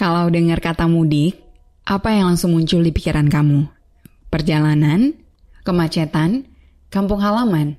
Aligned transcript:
Kalau 0.00 0.32
dengar 0.32 0.64
kata 0.64 0.88
mudik, 0.88 1.36
apa 1.84 2.08
yang 2.08 2.32
langsung 2.32 2.56
muncul 2.56 2.80
di 2.80 2.88
pikiran 2.88 3.28
kamu? 3.28 3.68
Perjalanan, 4.32 5.12
kemacetan, 5.60 6.48
kampung 6.88 7.20
halaman, 7.20 7.76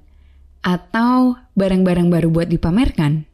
atau 0.62 1.34
barang-barang 1.57 2.13
baru 2.13 2.29
buat 2.29 2.46
dipamerkan? 2.46 3.26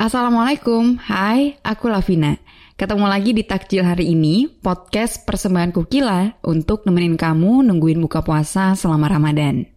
Assalamualaikum, 0.00 0.96
hai, 1.04 1.60
aku 1.60 1.92
Lavina. 1.92 2.40
Ketemu 2.80 3.04
lagi 3.04 3.36
di 3.36 3.44
Takjil 3.44 3.84
hari 3.84 4.16
ini, 4.16 4.48
podcast 4.48 5.28
persembahan 5.28 5.68
Kukila 5.68 6.40
untuk 6.48 6.88
nemenin 6.88 7.20
kamu 7.20 7.60
nungguin 7.60 8.00
buka 8.00 8.24
puasa 8.24 8.72
selama 8.72 9.12
Ramadan. 9.12 9.73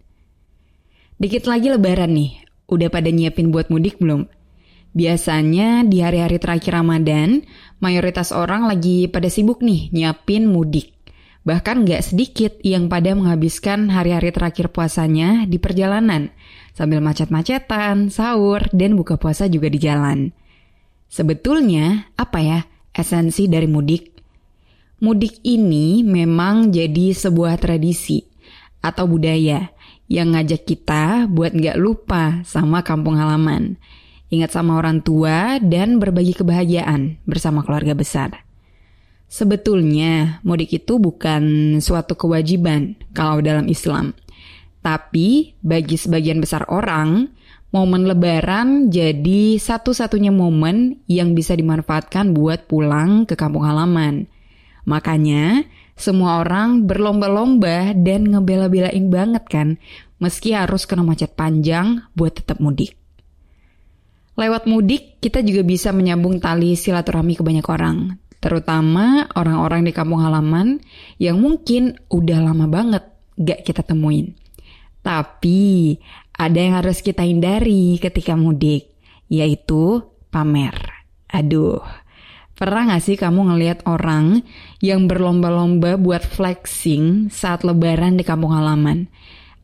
Dikit 1.17 1.49
lagi 1.49 1.73
lebaran 1.73 2.13
nih, 2.13 2.45
udah 2.69 2.93
pada 2.93 3.09
nyiapin 3.09 3.49
buat 3.49 3.73
mudik 3.73 3.97
belum? 3.97 4.29
Biasanya 4.93 5.81
di 5.81 6.05
hari-hari 6.05 6.37
terakhir 6.37 6.77
Ramadan, 6.77 7.41
mayoritas 7.81 8.29
orang 8.29 8.69
lagi 8.69 9.09
pada 9.09 9.25
sibuk 9.25 9.65
nih 9.65 9.89
nyiapin 9.89 10.45
mudik. 10.45 10.93
Bahkan 11.41 11.89
nggak 11.89 12.05
sedikit 12.05 12.53
yang 12.61 12.85
pada 12.85 13.17
menghabiskan 13.17 13.89
hari-hari 13.89 14.29
terakhir 14.29 14.69
puasanya 14.69 15.49
di 15.49 15.57
perjalanan, 15.57 16.29
sambil 16.77 17.01
macet-macetan, 17.01 18.13
sahur, 18.13 18.69
dan 18.69 18.93
buka 18.93 19.17
puasa 19.17 19.49
juga 19.49 19.73
di 19.73 19.81
jalan. 19.81 20.29
Sebetulnya, 21.09 22.13
apa 22.13 22.45
ya, 22.45 22.59
esensi 22.93 23.49
dari 23.49 23.65
mudik. 23.65 24.13
Mudik 25.01 25.41
ini 25.41 26.05
memang 26.05 26.69
jadi 26.69 27.09
sebuah 27.09 27.57
tradisi 27.57 28.21
atau 28.85 29.09
budaya 29.09 29.73
yang 30.07 30.33
ngajak 30.35 30.63
kita 30.63 31.27
buat 31.27 31.51
nggak 31.51 31.77
lupa 31.79 32.41
sama 32.47 32.83
kampung 32.83 33.19
halaman, 33.19 33.75
ingat 34.31 34.55
sama 34.55 34.79
orang 34.79 35.03
tua, 35.03 35.59
dan 35.59 35.99
berbagi 35.99 36.35
kebahagiaan 36.35 37.19
bersama 37.27 37.63
keluarga 37.63 37.91
besar. 37.95 38.47
Sebetulnya, 39.27 40.39
mudik 40.47 40.71
itu 40.71 40.95
bukan 41.03 41.75
suatu 41.83 42.15
kewajiban 42.15 42.95
kalau 43.11 43.43
dalam 43.43 43.67
Islam. 43.67 44.15
Tapi, 44.79 45.59
bagi 45.59 45.99
sebagian 45.99 46.39
besar 46.39 46.63
orang, 46.71 47.27
momen 47.75 48.07
lebaran 48.07 48.87
jadi 48.87 49.59
satu-satunya 49.59 50.31
momen 50.31 51.03
yang 51.11 51.35
bisa 51.35 51.51
dimanfaatkan 51.59 52.31
buat 52.31 52.71
pulang 52.71 53.27
ke 53.27 53.35
kampung 53.35 53.67
halaman. 53.67 54.31
Makanya, 54.87 55.67
semua 55.97 56.45
orang 56.45 56.85
berlomba-lomba 56.85 57.97
dan 57.97 58.29
ngebela-belain 58.29 59.09
banget 59.09 59.43
kan, 59.49 59.67
meski 60.21 60.53
harus 60.53 60.85
kena 60.85 61.01
macet 61.01 61.33
panjang 61.33 62.05
buat 62.13 62.37
tetap 62.37 62.61
mudik. 62.61 62.93
Lewat 64.37 64.69
mudik, 64.69 65.17
kita 65.17 65.41
juga 65.41 65.65
bisa 65.65 65.89
menyambung 65.89 66.37
tali 66.37 66.77
silaturahmi 66.77 67.33
ke 67.33 67.41
banyak 67.41 67.65
orang, 67.65 68.21
terutama 68.37 69.25
orang-orang 69.33 69.89
di 69.89 69.91
kampung 69.91 70.21
halaman 70.21 70.77
yang 71.17 71.41
mungkin 71.41 71.97
udah 72.13 72.39
lama 72.45 72.69
banget 72.69 73.03
gak 73.33 73.65
kita 73.65 73.81
temuin. 73.81 74.37
Tapi 75.01 75.97
ada 76.37 76.59
yang 76.61 76.77
harus 76.77 77.01
kita 77.01 77.25
hindari 77.25 77.97
ketika 77.97 78.37
mudik, 78.37 78.93
yaitu 79.25 80.05
pamer. 80.29 80.77
Aduh, 81.33 81.81
pernah 82.57 82.97
gak 82.97 83.03
sih 83.05 83.15
kamu 83.15 83.53
ngelihat 83.53 83.85
orang 83.85 84.41
yang 84.81 85.05
berlomba-lomba 85.05 85.95
buat 86.01 86.25
flexing 86.25 87.29
saat 87.29 87.61
lebaran 87.61 88.17
di 88.17 88.25
kampung 88.25 88.57
halaman? 88.57 89.05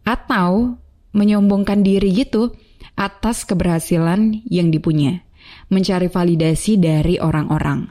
Atau 0.05 0.77
menyombongkan 1.17 1.81
diri 1.81 2.13
gitu 2.13 2.53
atas 2.93 3.43
keberhasilan 3.43 4.45
yang 4.45 4.69
dipunya, 4.69 5.25
mencari 5.73 6.07
validasi 6.07 6.77
dari 6.77 7.17
orang-orang. 7.17 7.89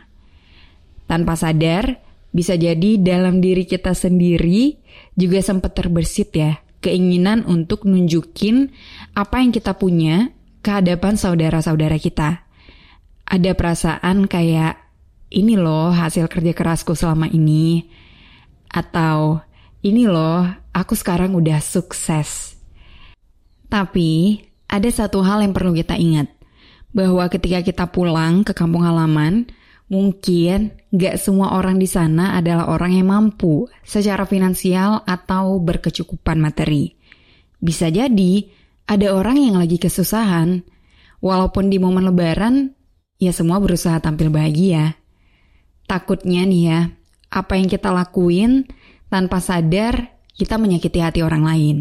Tanpa 1.10 1.34
sadar, 1.34 1.98
bisa 2.30 2.56
jadi 2.56 2.96
dalam 2.96 3.42
diri 3.42 3.66
kita 3.66 3.92
sendiri 3.92 4.80
juga 5.18 5.44
sempat 5.44 5.76
terbersit 5.76 6.32
ya 6.32 6.62
keinginan 6.82 7.46
untuk 7.46 7.86
nunjukin 7.86 8.74
apa 9.14 9.38
yang 9.38 9.54
kita 9.54 9.78
punya 9.78 10.34
ke 10.60 10.82
hadapan 10.82 11.14
saudara-saudara 11.14 11.96
kita. 11.96 12.42
Ada 13.22 13.54
perasaan 13.54 14.26
kayak, 14.26 14.81
ini 15.32 15.56
loh 15.56 15.88
hasil 15.88 16.28
kerja 16.28 16.52
kerasku 16.52 16.92
selama 16.92 17.26
ini. 17.32 17.88
Atau, 18.68 19.40
ini 19.80 20.04
loh 20.04 20.44
aku 20.76 20.92
sekarang 20.92 21.32
udah 21.32 21.58
sukses. 21.64 22.54
Tapi, 23.72 24.44
ada 24.68 24.88
satu 24.92 25.24
hal 25.24 25.40
yang 25.40 25.56
perlu 25.56 25.72
kita 25.72 25.96
ingat. 25.96 26.28
Bahwa 26.92 27.24
ketika 27.32 27.64
kita 27.64 27.88
pulang 27.88 28.44
ke 28.44 28.52
kampung 28.52 28.84
halaman, 28.84 29.48
Mungkin 29.92 30.72
gak 30.88 31.20
semua 31.20 31.52
orang 31.52 31.76
di 31.76 31.84
sana 31.84 32.32
adalah 32.32 32.72
orang 32.72 32.96
yang 32.96 33.12
mampu 33.12 33.68
secara 33.84 34.24
finansial 34.24 35.04
atau 35.04 35.60
berkecukupan 35.60 36.40
materi. 36.40 36.96
Bisa 37.60 37.92
jadi 37.92 38.48
ada 38.88 39.12
orang 39.12 39.36
yang 39.36 39.60
lagi 39.60 39.76
kesusahan, 39.76 40.64
walaupun 41.20 41.68
di 41.68 41.76
momen 41.76 42.08
lebaran, 42.08 42.72
ya 43.20 43.36
semua 43.36 43.60
berusaha 43.60 44.00
tampil 44.00 44.32
bahagia. 44.32 44.96
Takutnya 45.86 46.46
nih 46.46 46.62
ya, 46.68 46.80
apa 47.32 47.56
yang 47.56 47.68
kita 47.68 47.92
lakuin 47.92 48.68
tanpa 49.08 49.40
sadar 49.40 50.12
kita 50.32 50.56
menyakiti 50.56 51.00
hati 51.00 51.20
orang 51.20 51.44
lain. 51.44 51.76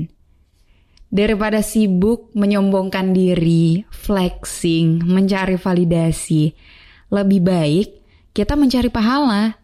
Daripada 1.12 1.59
sibuk 1.59 2.31
menyombongkan 2.31 3.11
diri, 3.11 3.84
flexing, 3.91 5.03
mencari 5.03 5.59
validasi, 5.59 6.56
lebih 7.11 7.41
baik 7.44 7.88
kita 8.31 8.56
mencari 8.56 8.88
pahala. 8.88 9.59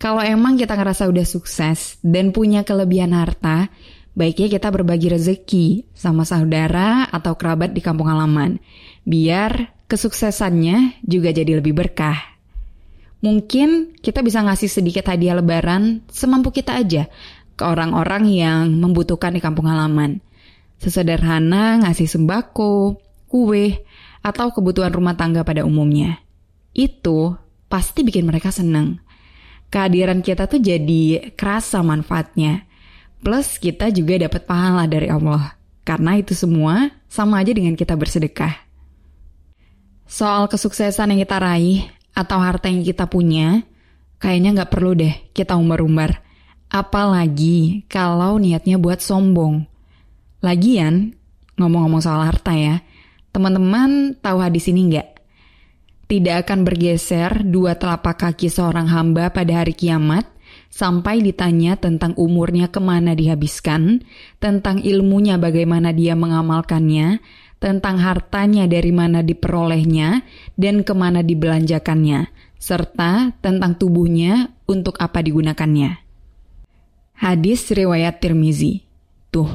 Kalau 0.00 0.24
emang 0.24 0.56
kita 0.56 0.72
ngerasa 0.72 1.04
udah 1.12 1.26
sukses 1.28 2.00
dan 2.00 2.32
punya 2.32 2.64
kelebihan 2.64 3.12
harta, 3.12 3.68
baiknya 4.16 4.48
kita 4.56 4.72
berbagi 4.72 5.12
rezeki 5.12 5.92
sama 5.92 6.24
saudara 6.24 7.04
atau 7.12 7.36
kerabat 7.36 7.76
di 7.76 7.84
kampung 7.84 8.08
halaman, 8.08 8.56
biar 9.04 9.76
kesuksesannya 9.84 11.04
juga 11.04 11.36
jadi 11.36 11.60
lebih 11.60 11.76
berkah. 11.76 12.29
Mungkin 13.20 14.00
kita 14.00 14.24
bisa 14.24 14.40
ngasih 14.40 14.68
sedikit 14.72 15.04
hadiah 15.04 15.36
lebaran 15.36 16.00
semampu 16.08 16.48
kita 16.48 16.80
aja 16.80 17.04
ke 17.52 17.62
orang-orang 17.68 18.32
yang 18.32 18.72
membutuhkan 18.80 19.36
di 19.36 19.40
kampung 19.44 19.68
halaman. 19.68 20.24
Sesederhana 20.80 21.84
ngasih 21.84 22.08
sembako, 22.08 22.96
kue, 23.28 23.84
atau 24.24 24.48
kebutuhan 24.48 24.88
rumah 24.88 25.12
tangga 25.12 25.44
pada 25.44 25.68
umumnya. 25.68 26.24
Itu 26.72 27.36
pasti 27.68 28.00
bikin 28.00 28.24
mereka 28.24 28.48
seneng. 28.48 29.04
Kehadiran 29.68 30.24
kita 30.24 30.48
tuh 30.48 30.56
jadi 30.56 31.36
kerasa 31.36 31.84
manfaatnya. 31.84 32.64
Plus 33.20 33.60
kita 33.60 33.92
juga 33.92 34.16
dapat 34.16 34.48
pahala 34.48 34.88
dari 34.88 35.12
Allah. 35.12 35.60
Karena 35.84 36.16
itu 36.16 36.32
semua 36.32 36.88
sama 37.12 37.44
aja 37.44 37.52
dengan 37.52 37.76
kita 37.76 37.92
bersedekah. 37.92 38.56
Soal 40.08 40.48
kesuksesan 40.48 41.12
yang 41.12 41.20
kita 41.20 41.36
raih 41.36 41.99
atau 42.16 42.38
harta 42.42 42.66
yang 42.68 42.82
kita 42.82 43.06
punya, 43.06 43.62
kayaknya 44.22 44.62
nggak 44.62 44.72
perlu 44.72 44.92
deh 44.96 45.14
kita 45.34 45.54
umbar-umbar. 45.56 46.22
Apalagi 46.70 47.86
kalau 47.90 48.38
niatnya 48.38 48.78
buat 48.78 49.02
sombong. 49.02 49.66
Lagian, 50.40 51.12
ngomong-ngomong 51.60 52.00
soal 52.00 52.24
harta 52.24 52.54
ya, 52.54 52.80
teman-teman 53.34 54.16
tahu 54.22 54.38
hadis 54.40 54.70
ini 54.70 54.94
nggak? 54.94 55.20
tidak 56.10 56.42
akan 56.42 56.66
bergeser 56.66 57.46
dua 57.46 57.78
telapak 57.78 58.18
kaki 58.18 58.50
seorang 58.50 58.90
hamba 58.90 59.30
pada 59.30 59.62
hari 59.62 59.78
kiamat 59.78 60.26
sampai 60.66 61.22
ditanya 61.22 61.78
tentang 61.78 62.18
umurnya 62.18 62.66
ke 62.66 62.82
mana 62.82 63.14
dihabiskan, 63.14 64.02
tentang 64.42 64.82
ilmunya 64.82 65.38
bagaimana 65.38 65.94
dia 65.94 66.18
mengamalkannya, 66.18 67.22
tentang 67.60 68.00
hartanya 68.00 68.64
dari 68.64 68.90
mana 68.90 69.20
diperolehnya, 69.20 70.24
dan 70.56 70.80
ke 70.80 70.96
mana 70.96 71.20
dibelanjakannya, 71.20 72.32
serta 72.56 73.36
tentang 73.44 73.76
tubuhnya 73.76 74.50
untuk 74.64 74.96
apa 74.96 75.20
digunakannya. 75.20 76.00
Hadis 77.20 77.68
riwayat 77.68 78.24
Tirmizi. 78.24 78.88
Tuh, 79.28 79.46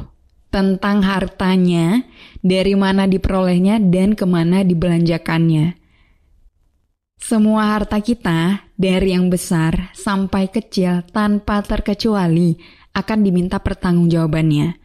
tentang 0.53 1.01
hartanya, 1.01 2.05
dari 2.45 2.77
mana 2.77 3.09
diperolehnya, 3.09 3.81
dan 3.81 4.13
ke 4.13 4.23
mana 4.23 4.61
dibelanjakannya. 4.61 5.75
Semua 7.17 7.73
harta 7.73 7.97
kita, 7.99 8.69
dari 8.77 9.17
yang 9.17 9.33
besar 9.33 9.89
sampai 9.97 10.45
kecil 10.53 11.01
tanpa 11.09 11.65
terkecuali, 11.65 12.53
akan 12.93 13.19
diminta 13.25 13.57
pertanggungjawabannya. 13.57 14.77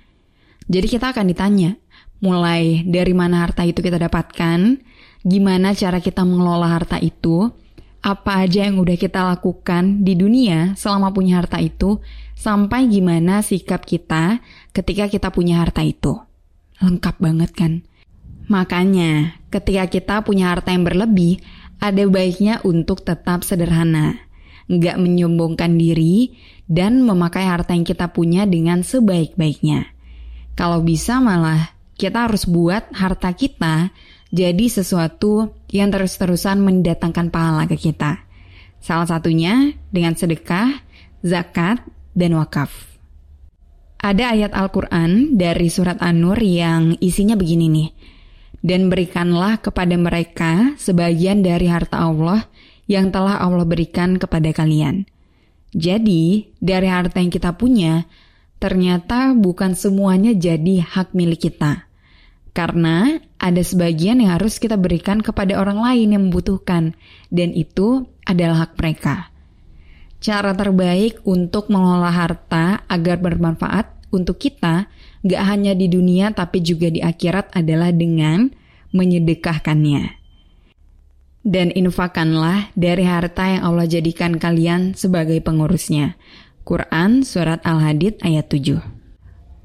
Jadi 0.70 0.86
kita 0.88 1.12
akan 1.12 1.26
ditanya, 1.28 1.76
mulai 2.20 2.84
dari 2.86 3.16
mana 3.16 3.42
harta 3.44 3.64
itu 3.64 3.80
kita 3.80 3.96
dapatkan, 3.96 4.80
gimana 5.24 5.72
cara 5.76 6.00
kita 6.00 6.24
mengelola 6.24 6.68
harta 6.68 7.00
itu, 7.00 7.48
apa 8.00 8.44
aja 8.44 8.64
yang 8.64 8.80
udah 8.80 8.96
kita 8.96 9.20
lakukan 9.36 10.00
di 10.00 10.16
dunia 10.16 10.72
selama 10.76 11.12
punya 11.12 11.40
harta 11.40 11.60
itu, 11.60 12.00
sampai 12.36 12.88
gimana 12.88 13.44
sikap 13.44 13.84
kita 13.84 14.40
ketika 14.72 15.08
kita 15.08 15.28
punya 15.28 15.60
harta 15.60 15.84
itu. 15.84 16.16
lengkap 16.80 17.20
banget 17.20 17.52
kan? 17.52 17.72
Makanya, 18.48 19.36
ketika 19.52 19.84
kita 19.84 20.16
punya 20.24 20.48
harta 20.48 20.72
yang 20.72 20.88
berlebih, 20.88 21.44
ada 21.76 22.00
baiknya 22.08 22.64
untuk 22.64 23.04
tetap 23.04 23.44
sederhana, 23.44 24.16
nggak 24.72 24.96
menyombongkan 24.96 25.76
diri, 25.76 26.40
dan 26.64 27.04
memakai 27.04 27.44
harta 27.44 27.76
yang 27.76 27.84
kita 27.84 28.16
punya 28.16 28.48
dengan 28.48 28.80
sebaik-baiknya. 28.80 29.92
Kalau 30.56 30.80
bisa 30.80 31.20
malah, 31.20 31.79
kita 32.00 32.24
harus 32.24 32.48
buat 32.48 32.88
harta 32.96 33.36
kita 33.36 33.92
jadi 34.32 34.72
sesuatu 34.72 35.52
yang 35.68 35.92
terus-terusan 35.92 36.64
mendatangkan 36.64 37.28
pahala 37.28 37.68
ke 37.68 37.76
kita. 37.76 38.24
Salah 38.80 39.04
satunya 39.04 39.76
dengan 39.92 40.16
sedekah, 40.16 40.80
zakat, 41.20 41.84
dan 42.16 42.40
wakaf. 42.40 42.72
Ada 44.00 44.32
ayat 44.32 44.56
Al-Quran 44.56 45.36
dari 45.36 45.68
surat 45.68 46.00
An-Nur 46.00 46.40
yang 46.40 46.96
isinya 47.04 47.36
begini 47.36 47.68
nih. 47.68 47.90
Dan 48.64 48.88
berikanlah 48.88 49.60
kepada 49.60 49.92
mereka 50.00 50.72
sebagian 50.80 51.44
dari 51.44 51.68
harta 51.68 52.00
Allah 52.00 52.48
yang 52.88 53.12
telah 53.12 53.36
Allah 53.40 53.68
berikan 53.68 54.16
kepada 54.16 54.52
kalian. 54.56 55.04
Jadi, 55.76 56.48
dari 56.60 56.88
harta 56.88 57.20
yang 57.20 57.32
kita 57.32 57.56
punya, 57.56 58.08
ternyata 58.56 59.32
bukan 59.36 59.76
semuanya 59.76 60.32
jadi 60.36 60.80
hak 60.84 61.12
milik 61.16 61.52
kita. 61.52 61.89
Karena 62.50 63.14
ada 63.38 63.62
sebagian 63.62 64.18
yang 64.18 64.34
harus 64.34 64.58
kita 64.58 64.74
berikan 64.74 65.22
kepada 65.22 65.54
orang 65.56 65.78
lain 65.78 66.08
yang 66.14 66.22
membutuhkan, 66.28 66.98
dan 67.30 67.54
itu 67.54 68.10
adalah 68.26 68.66
hak 68.66 68.74
mereka. 68.74 69.30
Cara 70.20 70.52
terbaik 70.52 71.24
untuk 71.24 71.72
mengelola 71.72 72.12
harta 72.12 72.84
agar 72.90 73.16
bermanfaat 73.22 74.12
untuk 74.12 74.36
kita 74.36 74.90
gak 75.24 75.42
hanya 75.48 75.72
di 75.72 75.88
dunia 75.88 76.34
tapi 76.34 76.60
juga 76.60 76.92
di 76.92 77.00
akhirat 77.00 77.56
adalah 77.56 77.88
dengan 77.94 78.52
menyedekahkannya. 78.92 80.20
Dan 81.40 81.72
infakanlah 81.72 82.68
dari 82.76 83.08
harta 83.08 83.48
yang 83.48 83.62
Allah 83.64 83.88
jadikan 83.88 84.36
kalian 84.36 84.92
sebagai 84.92 85.40
pengurusnya. 85.40 86.20
Quran 86.68 87.24
Surat 87.24 87.64
Al-Hadid 87.64 88.20
ayat 88.20 88.52
7 88.52 88.76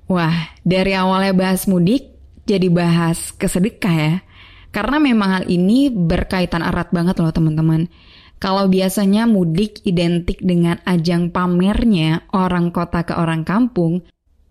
Wah, 0.07 0.55
dari 0.63 0.95
awalnya 0.95 1.35
bahas 1.35 1.67
mudik, 1.67 2.14
jadi 2.45 2.69
bahas 2.69 3.33
kesedekah 3.35 3.95
ya. 3.97 4.15
Karena 4.69 5.01
memang 5.01 5.29
hal 5.41 5.45
ini 5.49 5.89
berkaitan 5.89 6.61
erat 6.61 6.93
banget 6.93 7.17
loh 7.17 7.31
teman-teman. 7.33 7.89
Kalau 8.37 8.67
biasanya 8.67 9.25
mudik 9.25 9.81
identik 9.87 10.43
dengan 10.43 10.77
ajang 10.83 11.31
pamernya 11.31 12.27
orang 12.35 12.69
kota 12.69 13.07
ke 13.07 13.15
orang 13.15 13.47
kampung, 13.47 14.03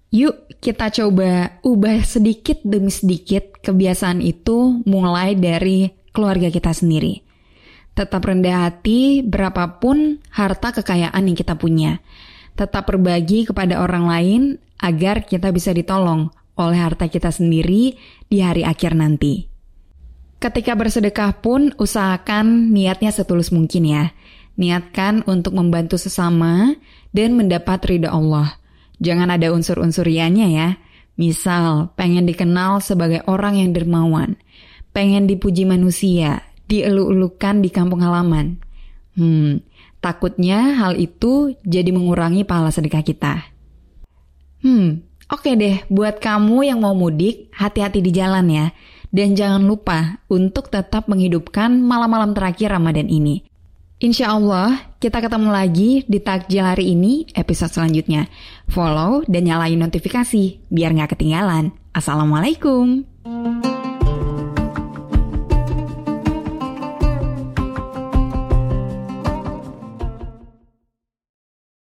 yuk 0.09 0.49
kita 0.65 0.89
coba 0.89 1.61
ubah 1.61 2.01
sedikit 2.03 2.65
demi 2.65 2.89
sedikit 2.89 3.61
kebiasaan 3.61 4.25
itu 4.25 4.81
mulai 4.89 5.37
dari 5.37 5.93
keluarga 6.17 6.49
kita 6.49 6.73
sendiri. 6.73 7.21
Tetap 7.95 8.25
rendah 8.25 8.67
hati 8.67 9.23
berapapun 9.23 10.19
harta 10.33 10.75
kekayaan 10.75 11.31
yang 11.31 11.37
kita 11.37 11.55
punya. 11.55 12.01
Tetap 12.57 12.89
berbagi 12.89 13.47
kepada 13.47 13.85
orang 13.85 14.09
lain 14.09 14.43
agar 14.81 15.23
kita 15.29 15.53
bisa 15.55 15.71
ditolong 15.71 16.33
oleh 16.55 16.79
harta 16.79 17.11
kita 17.11 17.31
sendiri 17.35 17.99
di 18.31 18.39
hari 18.39 18.63
akhir 18.63 18.95
nanti. 18.95 19.47
Ketika 20.39 20.77
bersedekah 20.77 21.41
pun 21.41 21.73
usahakan 21.81 22.69
niatnya 22.69 23.11
setulus 23.11 23.49
mungkin 23.49 23.89
ya. 23.89 24.05
Niatkan 24.55 25.27
untuk 25.27 25.57
membantu 25.57 25.99
sesama 25.99 26.77
dan 27.17 27.35
mendapat 27.35 27.81
ridha 27.89 28.13
Allah. 28.13 28.61
Jangan 29.03 29.35
ada 29.35 29.51
unsur-unsur 29.51 30.07
rianya 30.07 30.47
ya. 30.47 30.69
Misal, 31.15 31.95
pengen 31.95 32.27
dikenal 32.27 32.83
sebagai 32.83 33.23
orang 33.27 33.59
yang 33.59 33.71
dermawan. 33.73 34.35
Pengen 34.95 35.27
dipuji 35.27 35.67
manusia, 35.67 36.43
dielu-elukan 36.71 37.63
di 37.63 37.71
kampung 37.71 38.03
halaman. 38.03 38.59
Hmm, 39.15 39.63
takutnya 40.03 40.75
hal 40.75 40.99
itu 40.99 41.55
jadi 41.63 41.91
mengurangi 41.95 42.43
pahala 42.43 42.75
sedekah 42.75 43.03
kita. 43.07 43.35
Hmm, 44.63 45.07
oke 45.31 45.51
deh, 45.57 45.85
buat 45.89 46.21
kamu 46.21 46.69
yang 46.69 46.79
mau 46.81 46.97
mudik, 46.97 47.53
hati-hati 47.55 48.01
di 48.01 48.11
jalan 48.13 48.47
ya. 48.51 48.67
Dan 49.15 49.39
jangan 49.39 49.63
lupa 49.63 50.19
untuk 50.27 50.75
tetap 50.75 51.07
menghidupkan 51.07 51.71
malam-malam 51.71 52.35
terakhir 52.35 52.75
Ramadan 52.75 53.07
ini. 53.07 53.47
Insya 54.03 54.35
Allah, 54.35 54.91
kita 54.99 55.23
ketemu 55.23 55.55
lagi 55.55 56.03
di 56.05 56.19
takjil 56.19 56.67
hari 56.67 56.99
ini 56.99 57.31
episode 57.39 57.71
selanjutnya. 57.71 58.27
Follow 58.67 59.23
dan 59.31 59.47
nyalain 59.47 59.79
notifikasi 59.79 60.67
biar 60.67 60.91
nggak 60.99 61.15
ketinggalan. 61.15 61.71
Assalamualaikum. 61.95 63.07